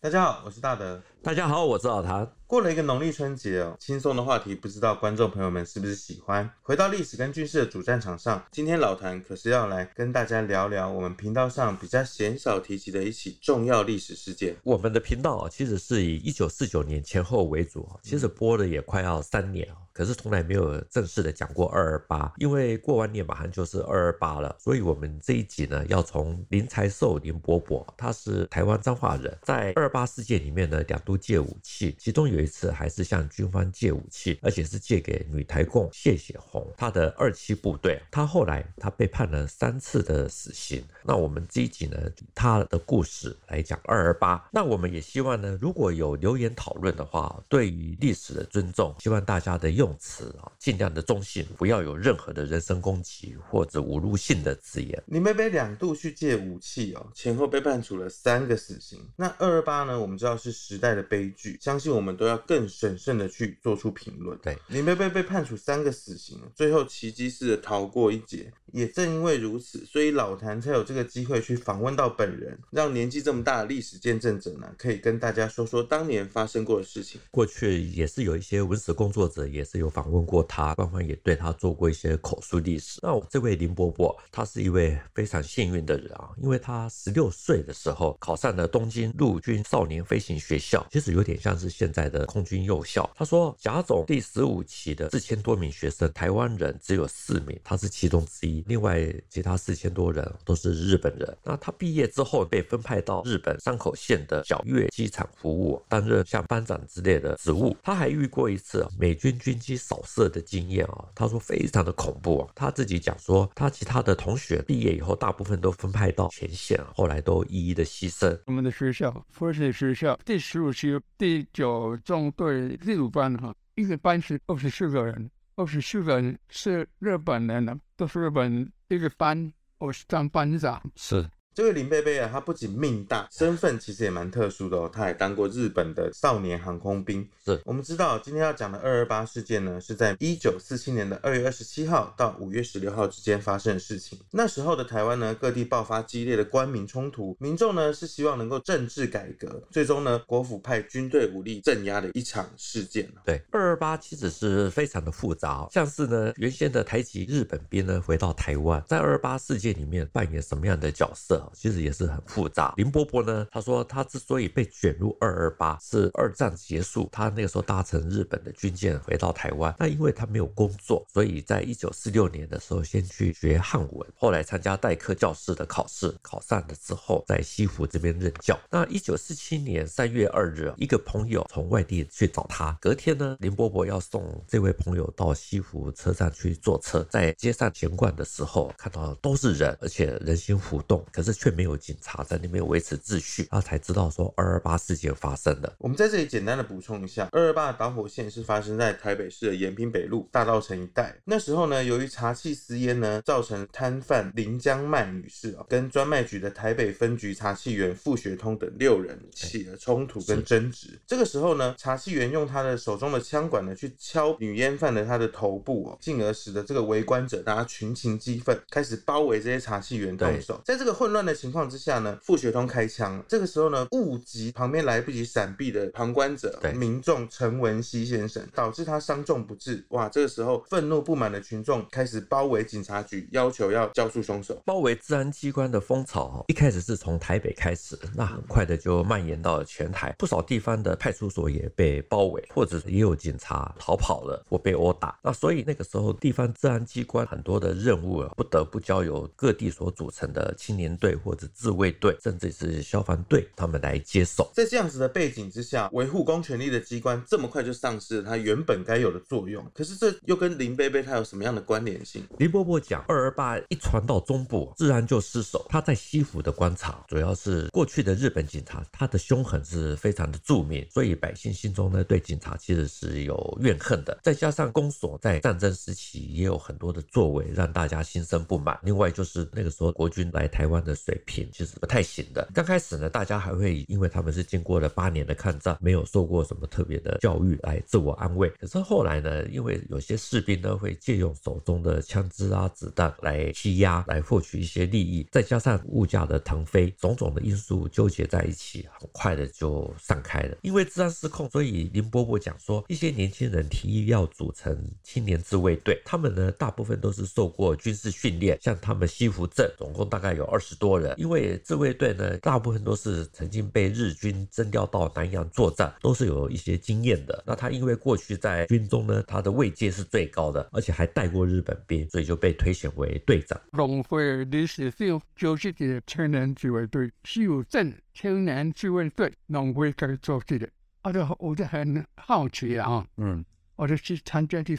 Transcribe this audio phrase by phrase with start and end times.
[0.00, 1.02] 大家好，我是大德。
[1.20, 2.30] 大家好，我是老谭。
[2.46, 6.48] 过了一个农历春节哦，轻松的话题，不知道观众朋友们是不是喜欢？
[6.62, 14.56] 回到历史跟军事的主战场上，今天老谭可是要来跟大家聊聊我们频道上比较鲜少提及的一起重要历史事件。
[14.62, 40.84] 我们的频道啊，其实是以一九四九年前后为主，其实播了也快要三年，可是从来没有正式的讲过二二八，因为过完年马上就是二二八了，所以我们这一集呢，要从林财寿林伯伯，他是台湾彰化人，在二二八事件里面呢，两都借武器，其中有一次还是向军方借武器，而且是借给女台共谢雪红她的二七部队，她后来她被判了三次的死刑。
[41.02, 41.98] 那我们这一集呢，
[42.34, 49.88] 她的故事来讲二二八，那我们也希望呢，如果有留言讨论的话，对于历史的尊重，希望大家的用。
[49.98, 55.02] 词啊，尽量的中性，不要有任何的人身攻击或者侮辱性的字眼。
[55.06, 59.00] 林妹妹两度去借武器哦，前后被判处了三个死刑。
[59.16, 60.00] 那二二八呢？
[60.00, 64.38] 我们知道是时代的悲剧，相信我们都要更审慎的去做出评论。
[64.42, 68.52] 对，林伯伯被判处三个死刑，最后奇迹似的逃过一劫。
[68.70, 77.18] 也正因为如此，所以老谭才有这个机会去访问到本人，让年纪这么大的历史见证者呢，可以跟大家说说当年发生过的事情。
[77.30, 79.78] 过去也是有一些文史工作者也是。
[79.78, 82.98] 有访问过他，官方也对他做过一些口述历史。
[83.00, 93.08] 那我这位林伯伯，他是一位非常幸运的人啊，因为他十六岁的时候考上了东京陆军少年飞行学校，其实有点像是现在的空军幼校。
[93.14, 98.64] 他说，甲总第十五期的四千多名学生，台湾人只有四名，他是其中之一。
[98.66, 101.36] 另外其他四千多人都是日本人。
[101.44, 107.76] 那他毕业之后被分派到日本山口县的小月机场服务，担任像班长之类的职务。
[107.82, 112.48] 他还遇过一次美军军机扫射的经验啊，他说非常的恐怖啊。
[112.54, 118.38] 他自己讲说，他其他的同学毕业以后，大部分都分派到前线，后来都一一的牺牲。
[118.46, 130.80] 我们的学校，佛学学校第十五期第九中队第五班哈，一个班是二十四个人，二十四个人是日本人的，都是日本一个班，我是当班长。
[130.94, 131.28] 是。
[131.58, 134.88] 这位林贝贝啊，他不仅命大，身份其实也蛮特殊的哦。
[134.92, 137.28] 他还当过日本的少年航空兵。
[137.44, 144.16] 是我们知道，今天要讲的二二八事件呢，是在一九四七年的二月二十七号到五月十六号之间发生的事情。
[144.30, 153.10] 那时候的台湾呢，各地爆发激烈的官民冲突，民众呢是希望能够政治改革，最终呢，国府派军队武力镇压的一场事件。
[153.24, 161.46] 对，二二八其实是非常的复杂，像是呢，原先的台籍日本兵呢回到台湾，在二二八事件里面扮演什么样的角色？
[161.54, 162.74] 其实也是很复杂。
[162.76, 169.74] 林伯伯呢，他说他之所以被卷入二二八，是二战结束，他那个时候搭乘日本的军舰回到台湾。
[169.78, 178.58] 那因为他没有工作，所以在一九四六年的时候，先去学汉文，后来参加代课教师的考试，考上了之后，在西湖这边任教。
[178.70, 195.72] 那一九四七年三月二日，一个朋友从外地去找他，隔天呢，林伯伯要送这位朋友到西湖车站去坐车，在街上闲逛的时候，看到都是人，而且人心浮动，可是却没有警察在那边维持秩序，他才知道说二二八事件发生的。
[195.78, 201.16] 我们在这里简单的补充一下，二二八的导火线是发生在台北市的延平北路大道城一带。
[201.24, 210.98] 那时候呢，由于茶气私烟呢，造成摊贩林江麦女士啊，跟专卖局的台北分局茶气员傅学通等六人起了冲突跟争执。
[211.06, 220.60] 这个时候呢，茶气员用他的手中的枪管呢，去敲女烟贩的他的头部哦，进而使得这个围观者大家群情激愤，开始包围这些茶气员动手。
[220.64, 221.68] 在这个混乱的情况。
[221.68, 223.22] 之下呢，傅学通开枪。
[223.28, 229.84] 这个时候呢，误及旁边来不及闪避的旁观者民众陈文熙先生，导致他伤重不治。
[229.90, 234.60] 哇，这个时候愤怒不满的群众开始包围警察局，要求要交出凶手。
[234.64, 245.18] 包围治安机关的风潮一开始是从台北开始，那很快的就蔓延到了全台，不少地方的派出所也被包围，或者也有警察逃跑了或被殴打。
[245.22, 254.50] 那所以那个时候地方治安机关很多的任务啊，不得不交由各地所组成的青年队或者自卫队甚至是消防队，他们来接手。
[254.54, 259.64] 在这样子的背景之下，维护公权力的机关这么快就丧失了它原本该有的作用。
[259.74, 262.22] 可是这又跟林伯伯他有什么样的关联性？
[262.38, 265.64] 林伯伯讲，二二八一传到中部，自然就失守。
[265.68, 274.18] 他在西湖的观察，主要是过去的日本警察，他的凶狠是非常的著名，所以百姓心中呢对警察其实是有怨恨的。
[274.22, 278.78] 再加上公所在战争时期也有很多的作为，让大家心生不满。
[278.82, 280.97] 另外就是那个时候国军来台湾的。
[281.04, 282.48] 水平，其实不太行的。
[282.52, 288.48] 刚开始呢，大家还会因为他们是经过了八年的抗战，没有受过什么特别的教育来自我安慰。
[288.60, 300.56] 可是后来呢，因为有些士兵呢会借用手中的枪支啊、子弹来欺压，来获取一些利益，再加上物价的腾飞，种种的因素纠结在一起，很快的就散开了。
[300.62, 317.42] 因为治安失控，所以林伯伯讲说，一些年轻人提议要组成青年自卫队，他们呢大部分都是受过军事训练，像他们西湖镇总共大概有二十多人，因为自卫队呢大部分都是曾经被日军征调到南洋作战，都是有一些经验的。
[317.44, 323.60] 那他因为过去在军中呢，他的位阶是最高的，而且还带过日本兵，所以就被推选为队长。
[323.72, 330.68] 龙会历史上就是这个青年自卫队，西湖镇青年自卫队，龙会开始组织的。
[331.02, 333.44] 我就我就很好奇啊，嗯，
[333.76, 334.76] 我就去参加去。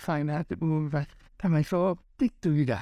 [1.41, 2.79] 他们说的队长，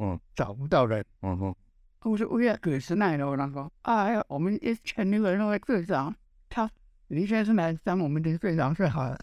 [0.00, 1.54] 嗯，找不到人，嗯哼。
[2.02, 6.16] 我说我也给是那了，然后哎呀，我们一千多个那个队长，
[6.48, 6.68] 他
[7.08, 9.14] 李先生来当我们的队长最好，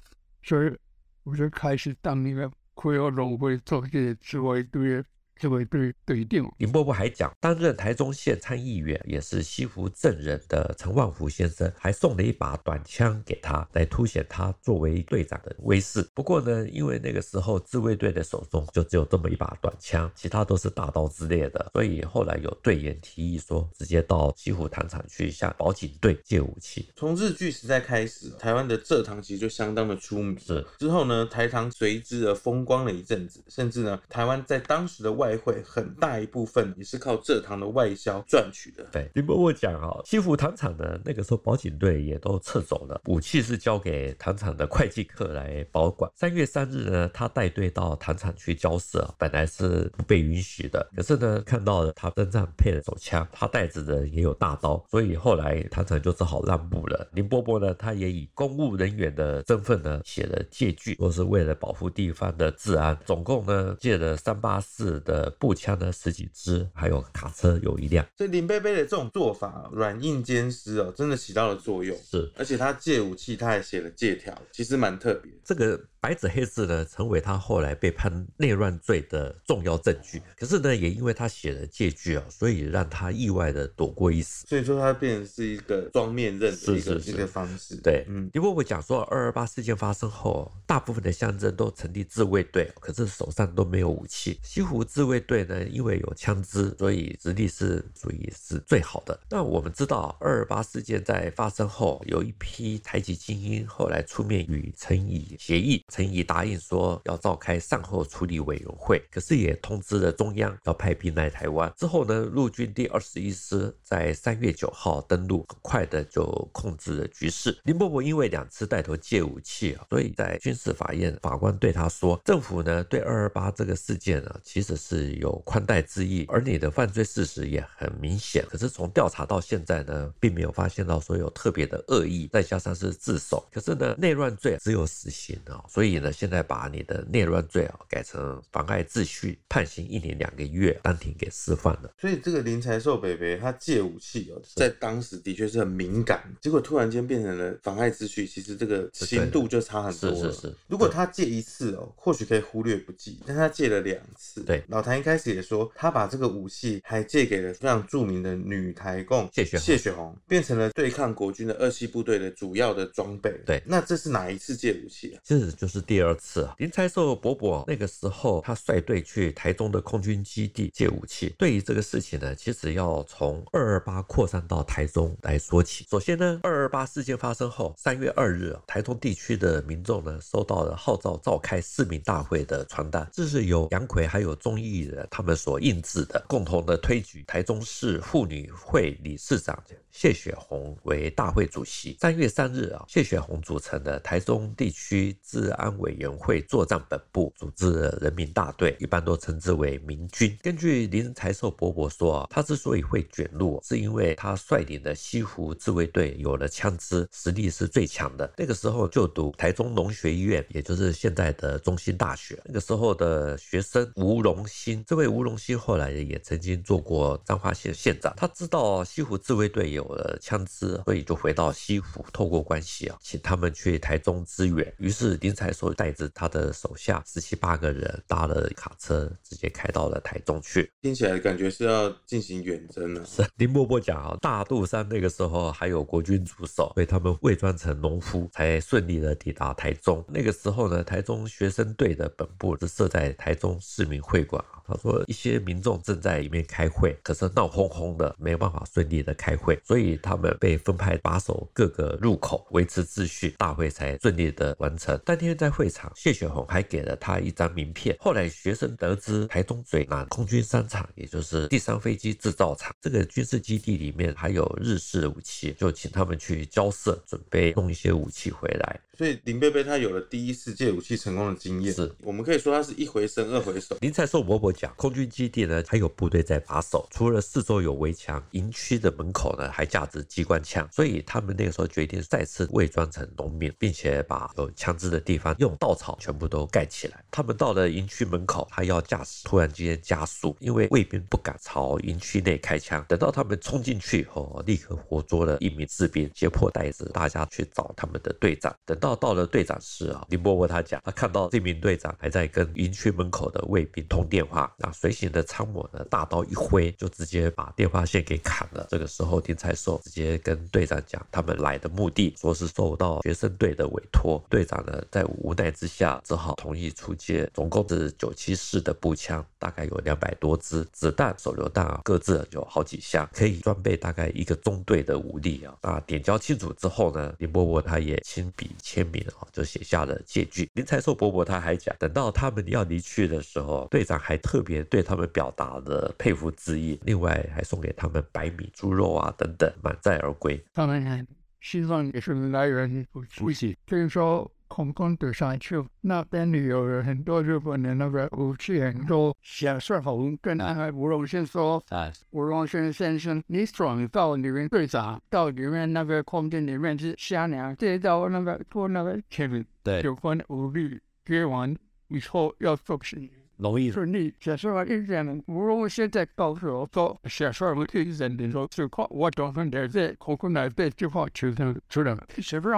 [0.44, 0.78] 所以
[1.24, 5.04] 我就开始当那个会有农会做这些智慧队。
[5.40, 16.08] 这位对对定，林伯伯还讲，担任台中县参议员也是西湖镇人的陈万福先生，还送了一把短枪给他，来凸显他作为队长的威势。
[16.14, 26.90] 不过呢，因为那个时候自卫队的手中就只有这么一把短枪，其他都是大刀之类的，所以后来有队员提议说，直接到西湖糖厂去向保警队借武器。
[26.96, 30.38] 从日据时代开始，台湾的蔗糖其实就相当的出名。
[30.40, 38.88] 是之后呢，台糖随之而风光了一阵子，甚至呢，台湾在当时的外外汇很大一部分也是靠蔗糖的外销赚取的。
[38.94, 46.10] 对，林伯伯讲啊，西湖糖厂呢，那个时候保警队也都撤走了，武器是交给糖厂的会计课来保管。
[46.16, 50.90] 三月三日呢，他带队到糖厂去交涉，本来是不被允许的。
[50.96, 57.06] 可是呢，看到了他身上配了手枪，他带着的也有大刀，所以后来糖厂就只好让步了。
[57.12, 65.17] 林伯伯呢，他也以公务人员的身份呢，写了借据，说是为了保护地方的治安，总共呢借了三八四的。
[65.40, 68.06] 步枪呢十几支，还有卡车有一辆。
[68.18, 71.98] 所以林贝贝的这种做法软硬兼施哦，真的起到了作用。
[72.04, 75.32] 是，而且他借武器，他还写了借条，其实蛮特别。
[75.44, 75.80] 这个。
[76.00, 80.22] 白纸黑字呢，成为他后来被判内乱罪的重要证据。
[80.38, 84.46] 可是呢，也因为他写了借据啊，所以让他意外的躲过一死。
[84.48, 87.76] 所以说，他变成是一个双面刃的一个是是是一个方式。
[87.78, 94.40] 对，嗯，因为我讲说，二二八事件发生后，大部分的乡镇都成立自卫队，可是手上都没有武器。
[94.44, 99.20] 西湖自卫队呢，因为有枪支，所以实力是属于是最好的。
[99.30, 105.84] 那我们知道，二二八事件在发生后，有一批台籍精英后来出面与陈仪协议。
[105.94, 111.72] 陈仪答应说要召开善后处理委员会，可是也通知了中央要派兵来台湾。
[111.78, 117.58] 之后呢，陆军第二十一师在三月九号登陆，很快的就控制了局势。
[117.64, 128.46] 林伯伯因为两次带头借武器啊，所以在军事法院法官对他说，政府呢对二二八这个事件呢其实是有宽待之意，而你的犯罪事实也很明显。
[128.50, 136.12] 可是从调查到现在呢，并没有发现到说有特别的恶意，再加上是自首，可是呢内乱罪只有死刑啊，所以呢。
[136.18, 141.94] 现在把你的内乱罪啊改成妨碍秩序，判刑一年两个月，当庭给释放了。
[142.02, 150.16] 所以这个林财寿北北他借武器哦，在当时的确是很敏感，结果突然间变成了妨碍秩序，其实这个刑度就差很多了。
[150.16, 150.56] 是是是。
[150.66, 154.42] 如果他借一次哦，或许可以忽略不计，但他借了两次。
[154.42, 163.32] 对，老谭一开始也说，他把这个武器还借给了非常著名的女台共谢雪谢雪红，变成了对抗国军的二七部队的主要的装备。
[163.46, 165.22] 对，那这是哪一次借武器啊？
[165.24, 166.18] 这是就是第二。
[166.18, 171.36] 次，林财寿伯伯那个时候，他率队去台中的空军基地借武器。
[171.38, 175.86] 对于这个事情呢，其实要从二二八扩散到台中来说起。
[175.92, 191.98] 首先呢，二二八事件发生后，三月二日，台中地区的民众呢，收到了号召召开市民大会的传单，这是由杨逵还有钟义人他们所印制的，共同的推举台中市妇女会理事长谢雪红为大会主席。
[192.00, 197.72] 三月三日啊，谢雪红组成的台中地区治安委员会作战本部组织
[198.02, 200.38] 人民大队，一般都称之为民军。
[200.42, 208.32] 根据林财寿伯伯说啊，他之所以会卷入，是因为他率领的西湖自卫队有了枪支，实力是最强的。
[208.38, 212.40] 那个时候就读台中农学院，也就是现在的中心大学。
[212.46, 218.14] 那个时候的学生吴荣兴，这位吴荣兴后来也曾经做过彰化县县长。
[218.16, 224.74] 他知道西湖自卫队有了枪支，所以就回到西湖，透过关系啊，请他们去台中支援。
[224.78, 230.70] 于是林财才说带着他的手下十七八个人搭了卡车，直接开到了台中去。
[230.82, 233.06] 听起来感觉是要进行远征了。
[233.06, 240.04] 是林伯伯讲啊，大肚山那个时候还有国军驻守，所以他们伪装成农夫，才顺利的抵达台中。
[240.10, 244.44] 那个时候呢，台中学生队的本部是设在台中市民会馆。
[244.68, 255.00] 他说一些民众正在里面开会，可是闹哄哄的，没有办法顺利的开会，所以他们被分派把守各个入口，维持秩序，大会才顺利的完成。
[255.06, 257.96] 当天在会场，谢雪红还给了他一张名片。
[258.00, 268.80] 后来学生得知台东水南空军商场，也就是第三飞机制造厂，这个军事基地里面还有日式武器，就请他们去交涉，准备弄一些武器回来。
[268.98, 273.78] 所以林贝贝他有了第一次借武器成功的经验，是我们可以说他是一回生二回熟。
[273.82, 287.04] 林才寿伯伯讲，空军基地呢还有部队在把守，除了四周有围墙，营区的门口呢还架着机关枪，所以他们那个时候决定再次伪装成农民，并且把有枪支的地方用稻草全部都盖起来。
[287.12, 292.84] 他们到了营区门口，他要驾驶突然之间加速，因为卫兵不敢朝营区内开枪。
[292.88, 298.54] 等到他们冲进去以后，立刻活捉了一名士兵，胁迫带着大家去找他们的队长。
[298.66, 308.68] 等到到了队长室啊，林伯伯他讲，他看到这名队长还在跟营区门口的卫兵通电话，那随行的参谋呢，大刀一挥，就直接把电话线给砍了。
[308.70, 314.24] 这个时候，丁才寿直接跟队长讲，他们来的目的，说是受到学生队的委托。
[314.30, 325.56] 队长呢，在无奈之下，只好同意出借，总共是九七式的步枪，大概有两百多支，子弹、手榴弹啊，各自有好几箱，可以装备大概一个中队的武力啊。
[325.62, 328.88] 那点交清楚之后呢，林伯伯他也亲笔签。
[328.88, 330.50] 名啊，就写下了借据。
[330.54, 340.42] 林才寿伯伯他还讲，等到他们要离去的时候，队长还特别对他们表达了佩服之意，另外还送给他们白米、猪肉啊等等，满载而归。
[340.54, 341.06] 他们还
[341.42, 344.32] 希望也是来源不出息，听说。
[344.48, 361.56] 空空的上去，那边里有很多日本的那个武器，很多小时候跟那个吴荣先说，啊，吴荣先先生，你转到里面队长，到里面那个空间里面去商量，接到那个做那个签名，对，有关武力给完
[361.90, 364.14] 以后要做事情容易顺利。
[364.20, 372.56] 小时候一讲，吴荣现在告诉我说，小时候我听人的说，就靠我转分的这空空来这句话就能出来了，是不是？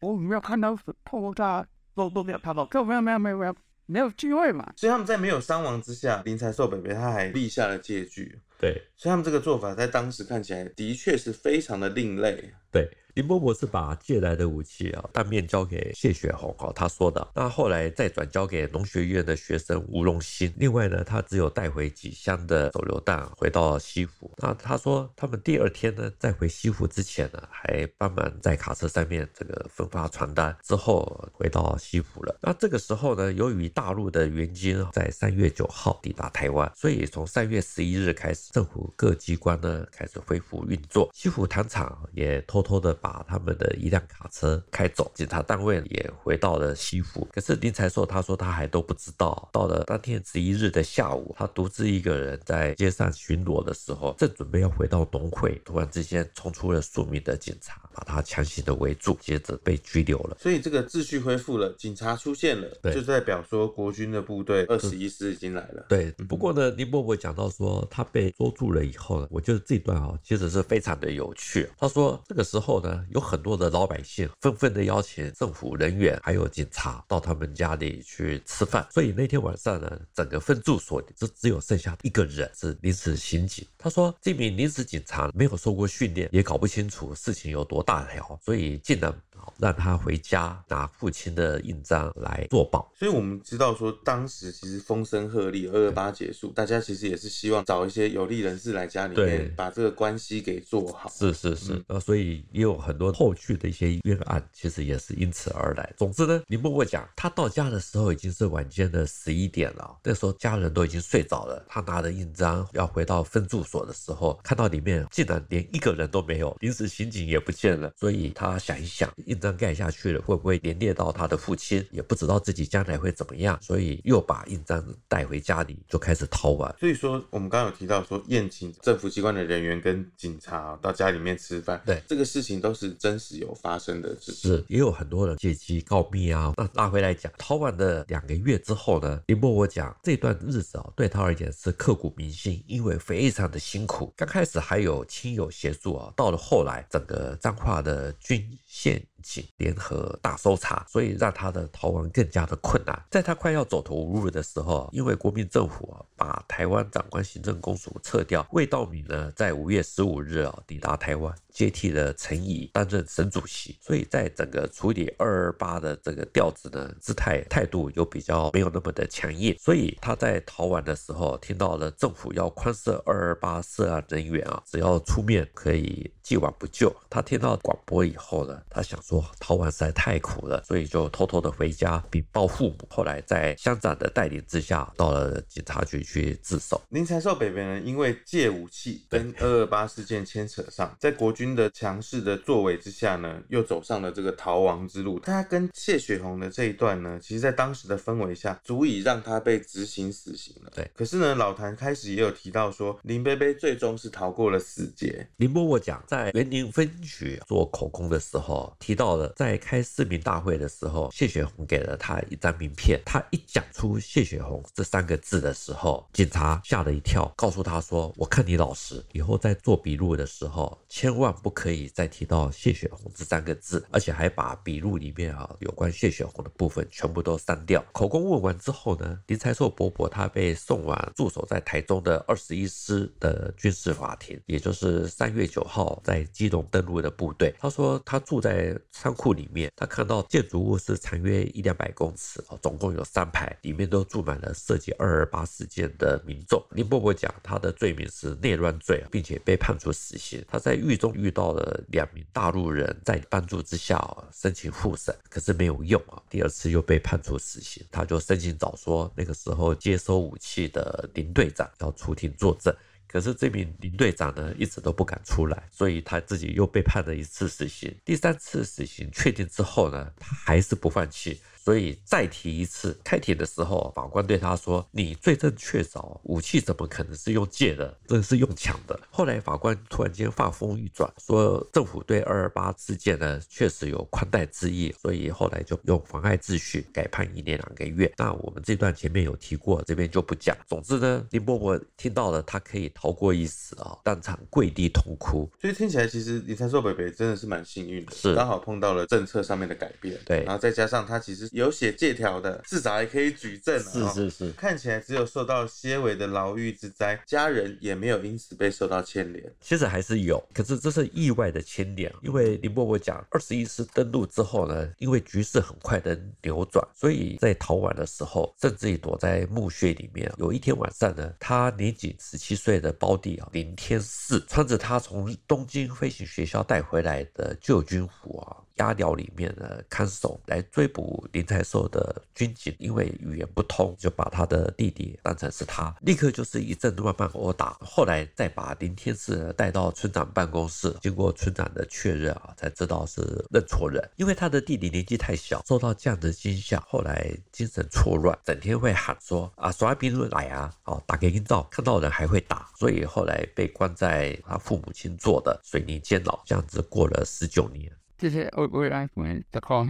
[0.00, 4.72] 我没有看到破炸，都都没有看到，没有没有没有没有没有机会嘛。
[4.76, 8.40] 所以他们在没有伤亡之下，林才寿北北他还立下了借据。
[8.58, 12.52] 对，所以他们这个做法在当时看起来的确是非常的另类。
[12.70, 12.88] 对。
[13.16, 17.26] 林伯伯是把借来的武器啊当面交给谢雪红哦，他说的。
[17.34, 20.52] 那后来再转交给农学院的学生吴荣兴。
[20.58, 24.30] 另外呢，他只有带回几箱的手榴弹回到西湖。
[24.36, 32.38] 那他说他们第二天呢，在回西湖之前呢，还帮忙在卡车上面这个分发传单，之后回到西湖了。
[32.42, 42.94] 那这个时候呢，由于大陆的援军在三月九号抵达台湾，所以从三月十一日开始，政府各机关呢开始恢复运作，西湖糖厂也偷偷的。
[43.06, 47.24] 把他们的一辆卡车开走，警察单位也回到了西湖。
[47.32, 60.36] 可是林才寿他说他还都不知道，到了当天十一日的下午，他独自一个人在街上巡逻的时候，正准备要回到农会，突然之间冲出了数名的警察，把他强行的围住，接着被拘留了。
[60.40, 65.86] 所以这个秩序恢复了，警察出现了，就代表说国军的部队二十一师已经来了。
[65.88, 71.70] 对，不过呢，林伯伯讲到说他被捉住了以后呢，我觉得这段啊其实是非常的有趣。
[71.78, 72.95] 他说这个时候呢。
[73.10, 83.66] 有很多的老百姓纷纷的邀请政府人员还有警察到他们家里去吃饭，所以那天晚上呢，整个分住所就只有剩下一个人是临时刑警。
[83.76, 89.12] 他说，这名临时警察没有受过训练，也搞不清楚事情有多大条，所以竟然。
[89.58, 101.10] 让他回家拿父亲的印章来做保，所以我们知道说，当时其实风声鹤唳，二二八结束，大家其实也是希望找一些有利人士来家里面，把这个关系给做好。
[101.10, 105.92] 是是是，呃、嗯，所以也有很多后续的一些冤案，其实也是因此而来。
[105.96, 111.64] 总之呢，林默默讲，他到家的时候已经是晚间的十一点了，那时候家人都已经睡着了。
[111.68, 119.12] 他拿着印章要回到分住所的时候，看到里面竟然连一个人都没有，临时刑警也不见了，所以他想一想。
[119.36, 121.86] 印章盖下去了，会不会连累到他的父亲？
[121.90, 126.74] 也不知道自己将来会怎么样，所以又把印章带回家里，就开始逃亡。
[126.80, 134.50] 所以说，我们刚刚有提到说，宴请政府机关的人员跟警察到家里面吃饭，对，这个事情都是真实有发生的事情。
[134.50, 136.54] 是，也有很多人借机告密啊。
[136.56, 144.10] 那拉回来讲，逃亡的两个月之后呢，林波波讲这段日子啊，对他而言是刻骨铭心，因为非常的辛苦。
[144.16, 149.04] 刚开始还有亲友协助啊，到了后来，整个彰化的军县。
[149.26, 153.04] 警联合大搜查，所以让他的逃亡更加的困难。
[153.10, 161.34] 在他快要走投无路的时候，因为国民政府啊把台湾长官行政公署撤掉，魏道敏呢在五月十五日啊抵达台湾。
[161.50, 176.94] 接替了陈仪担任省主席，所以在整个处理二二八的这个调子呢，姿态态度又比较没有那么的强硬，所以他在逃亡的时候听到了政府要宽赦二二八涉案人员啊，只要出面可以既往不咎。
[177.08, 182.76] 他听到广播以后呢，他想说逃亡实在太苦了，所以就偷偷的回家禀报父母。
[182.90, 186.80] 后来在乡长的带领之下，到了警察局去自首。
[186.90, 195.18] 林才寿北北呢，因为借武器跟二二八事件牵扯上，在国军的强势的作为之下呢，又走上了这个逃亡之路。
[195.20, 200.72] 他跟谢雪红的这一段呢，其实在当时的氛围下，足以让他被执行死刑了。
[200.74, 205.28] 对，可是呢，老谭开始也有提到说，林贝贝最终是逃过了死劫。
[205.36, 213.00] 林伯伯讲，在园林分局做口供的时候，提到到了在开市民大会的时候，谢雪红给了他一张名片。
[213.06, 227.84] 他一讲出谢雪红这三个字的时候，警察吓了一跳，告诉他说：“我看你老实，以后在做笔录的时候，千万不可以。”再提到谢雪红这三个字，而且还把笔录里面啊有关谢雪红的部分全部都删掉。
[227.92, 237.54] 口供问完之后呢，林财寿伯伯他被送往驻守在台中的二十一师的军事法庭，也就是三月九号在基隆登陆的部队。
[237.60, 246.62] 他说他住在仓库里面，他看到建筑物是长约一两百公尺，总共有三排，里面都住满了涉及二二八事件的民众。
[246.70, 250.44] 林伯伯讲他的罪名是内乱罪，并且被判处死刑。
[250.48, 251.74] 他在狱中遇到了。
[251.90, 253.96] 两名大陆人在帮助之下
[254.32, 256.20] 申请复审，可是没有用啊。
[256.28, 262.74] 第二次又被判处死刑，他就申请找说那个时候接收武器的林队长要出庭作证，
[263.08, 267.94] 可是这名林队长呢一直都不敢出来，所以他自己又被判了一次死刑。
[268.04, 271.40] 第三次死刑确定之后呢，他还是不放弃。
[271.66, 277.92] 所以再提一次，开庭的时候，法官对他说：“你罪证确凿，武器怎么可能是用借的？
[278.06, 288.12] 这是用抢的。”后来法官突然间话锋一转，说政府对二二八事件呢确实有宽待之意，所以后来就用妨碍秩序改判一年两个月。
[288.16, 290.56] 那我们这段前面有提过，这边就不讲。
[290.68, 295.50] 总之呢，林伯伯听到了他可以逃过一死啊，当场跪地痛哭。
[295.60, 300.16] 所以听起来，其实林财寿伯伯真的是蛮幸运的，是刚好碰到了政策上面的改变。
[300.24, 301.50] 对，然后再加上他其实。
[301.56, 303.78] 有写借条的，至少还可以举证。
[303.80, 309.50] 是是是，看起来只有受到些微的牢狱之灾，家人也没有因此被受到牵连。
[309.62, 312.12] 其实还是有，可是这是意外的牵连。
[312.22, 320.30] 因为林伯伯讲，二十一师登陆之后呢，因为局势很快的扭转，所以在逃亡的时候，甚至于躲在墓穴里面。
[320.36, 328.60] 有一天晚上呢，他年仅十七岁的胞弟啊林天赐，穿着他从东京飞行学校带回来的旧军服啊。
[328.76, 337.78] 押寮里面的看守来追捕林财寿的军警，因为语言不通，就把他的弟弟当成是他，立刻就是一阵乱棒殴打。
[337.80, 344.10] 后来再把林天赐带到村长办公室，经过村长的确认啊，才知道是认错人。
[344.16, 357.90] 因为他的弟弟年纪太小，受到这样的惊吓，后来精神错乱，整天会喊说啊，耍兵来啊，哦，打个阴照，看到人还会打，所以后来被关在他父母亲做的水泥监牢，这样子过了十九年。
[358.16, 359.88] 这些未未来门的框，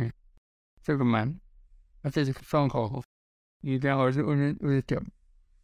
[0.83, 1.41] 这个门，
[2.03, 3.03] 啊，这是窗口，
[3.61, 5.05] 一定要是温温温点，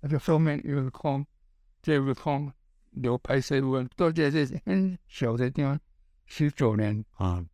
[0.01, 1.27] 那个后面有个框，
[1.81, 2.53] 这个框
[2.91, 5.79] 留排水温，都在这些很小的地方，
[6.27, 7.45] 十九年啊。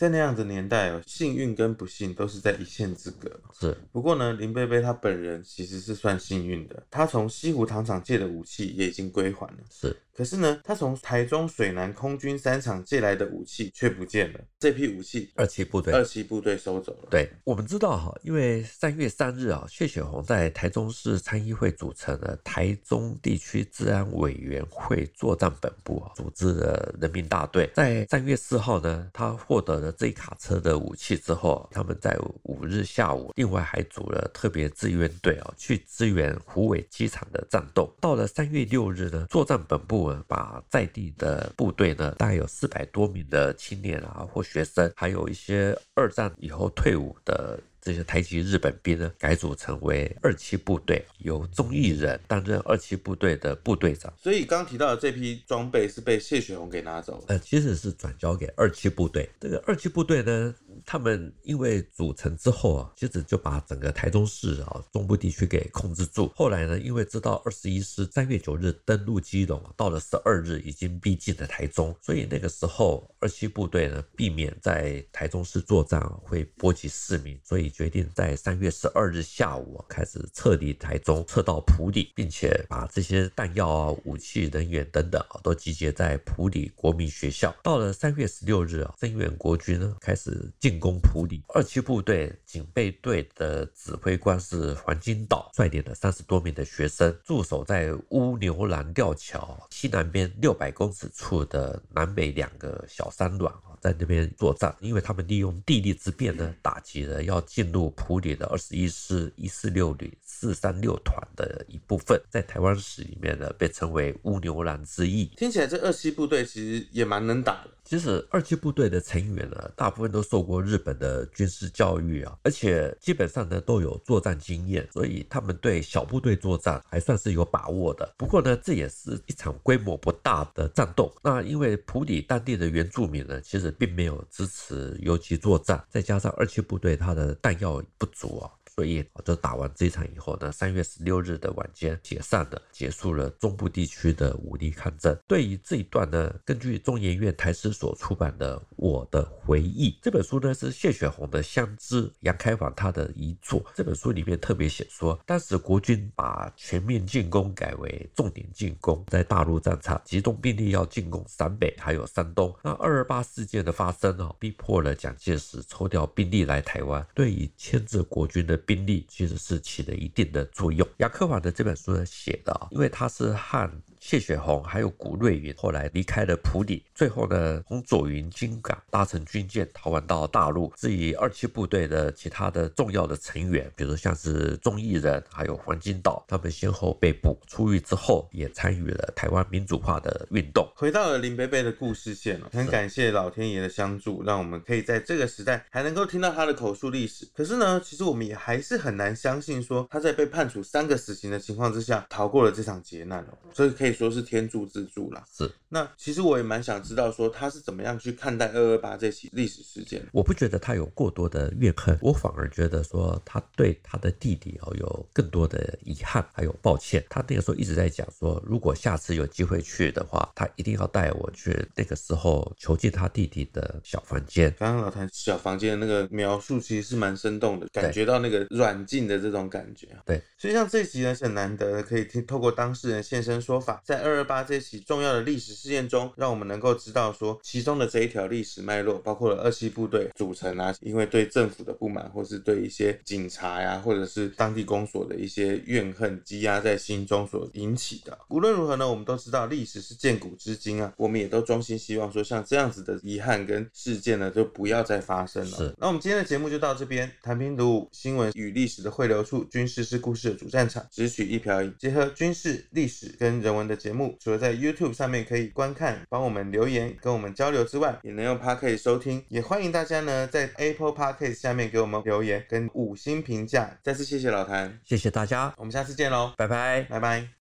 [0.00, 3.30] 在那样的年代哦，幸运跟不幸都是在一线之隔。
[3.52, 9.58] 是，不过呢，林贝贝他本人其实是算幸运的，他从西湖糖厂借的武器也已经归还了。
[9.70, 9.94] 是。
[10.12, 14.40] 可是呢，他从台中水南空军三厂借来的武器却不见了。
[14.58, 17.08] 这批武器，二七部队，二七部队收走了。
[17.10, 27.70] 对，我们知道哈，因为三月三日啊，谢雪红在台中市参议会组成了台中地区治安委员会作战本部啊，组织了人民大队。
[27.74, 37.94] 在三月四号呢，他获得了这一卡车的武器之后，他们在五日下午，另外还组了特别支援队啊，去支援虎尾机场的战斗。
[38.00, 40.10] 到了三月六日呢，作战本部。
[40.26, 54.12] 把在地的部队呢，大概有四百多名的青年啊或学生，还有一些二战以后退伍的这些台籍日本兵呢，改组成为二七部队，由中义人担任二七部队的部队长。
[54.18, 59.28] 所以刚提到的这批装备是被谢雪红给拿走了，呃，其实是转交给二七部队。
[59.40, 66.30] 这个二七部队呢，他们因为组成之后啊，其实就把整个台中市啊中部地区给控制住。
[66.34, 87.54] 后来呢，因为知道二十一师三月九日登陆基隆，到了十二日已经逼近了台中，所以那个时候二七部队呢，避免在台中市作战会波及市民，所以决定在三月十二日下午开始撤离台中，撤到埔里，并且把这些弹药啊、武器、人员等等啊都集结在埔里国民学校。
[87.62, 110.16] 到了三月十六日啊，增援国军呢开始进攻埔里，二七部队警备队的指挥官是黄金岛，率领了三十多名的学生驻守在乌牛栏吊桥西南边六百公尺处的南北两个小山峦啊，在那边作战，因为他们利用地利之便呢，打击了要进入普里的二十一师一四六旅。
[110.40, 115.26] 四三六团的一部分，在台湾史里面呢，被称为乌牛栏之役。
[115.36, 117.70] 听起来这二七部队其实也蛮能打的。
[117.84, 128.10] 其实二七部队的成员呢，大部分都受过日本的军事教育啊，而且基本上呢都有作战经验，所以他们对小部队作战还算是有把握的。
[128.16, 131.14] 不过呢，这也是一场规模不大的战斗。
[131.22, 138.50] 那因为普里当地的原住民呢，其实并没有支持游击作战，再加上二七部队它的弹药不足啊。
[138.80, 145.14] 所以，就打完这一场以后呢，三月十六日的晚间解散了，结束了中部地区的武力抗争。
[145.28, 153.62] 对于这一段呢，根据中研院台史所出版的《我的回忆》这本书呢，是谢雪红的相知杨开煌他的遗作。
[153.74, 162.56] 这本书里面特别写说，当时国军把全面进攻改为重点进攻，在大陆战场集中兵力要进攻陕北还有山东。
[162.62, 168.58] 那二二八事件的发生呢，逼迫了蒋介石抽调兵力来台湾，对于牵制国军的。
[168.70, 170.86] 兵力其实是起了一定的作用。
[170.98, 173.68] 雅克瓦的这本书呢写的啊，因为他是汉。
[174.00, 180.72] 谢雪红还有谷瑞云后来离开了普里，最后呢，从左云金港搭乘军舰逃亡到大陆。
[180.74, 190.66] 至于二七部队的其他的重要的成员，比如像是钟义人还有黄金岛，他们先后被捕出狱之后，也参与了台湾民主化的运动。
[190.74, 197.28] 回到了林北北的故事线了，很感谢老天爷的相助，让我们可以在这个时代还能够听到他的口述历史。
[197.34, 203.89] 可是呢，其实我们也还是很难相信说他在被判处三个死刑的情况之下逃过了这场劫难哦，所以可以。
[203.90, 205.24] 可以说是天助自助啦。
[205.32, 205.50] 是。
[205.68, 210.00] 那其实我也蛮想知道，说他是怎么样去看待二二八这起历史事件。
[210.12, 217.04] 我不觉得他有过多的怨恨，我反而觉得说他对他的弟弟哦有更多的遗憾，还有抱歉。
[217.08, 224.54] 他那个时候一直在讲说，如果下次有机会去的话，他一定要带我去那个时候囚禁他弟弟的小房间。
[224.58, 229.88] 刚刚老谭小房间的那个描述其实是蛮生动的，感觉到那个软禁的这种感觉。
[230.04, 248.18] 对，所以像这集呢是很难得可以听透过当事人现身说法，在二二八这起重要的历史事件中，让我们能够知道说其中的这一条历史脉络，包括了二七部队组成啊，因为对政府的不满，或是对一些警察呀，或者是当地公所的一些怨恨积压在心中所引起的。
[248.28, 255.74] 无论如何呢，我们都知道历史是鉴古知今啊，我们也都衷心希望说像这样子的遗憾跟事件呢，就不要再发生了。
[255.78, 269.24] 那我们今天的节目就到这边，谈兵读武，新闻与历史的汇流处，军事是故事的主战场，只取一瓢饮，结合军事历史跟人文的节目，除了在 YouTube 上面可以观看，帮我们留言跟我们交流之外，也能用 Podcast 收听。
[269.28, 273.78] 也欢迎大家呢在 Apple Podcast 下面给我们留言跟五星评价。
[273.82, 277.39] 再次谢谢老谭，谢谢大家，我们下次见喽，拜拜，拜拜。